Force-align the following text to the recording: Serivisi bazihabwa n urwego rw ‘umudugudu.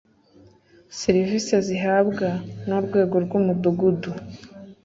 Serivisi 0.99 1.47
bazihabwa 1.55 2.27
n 2.67 2.69
urwego 2.77 3.15
rw 3.25 3.31
‘umudugudu. 3.39 4.11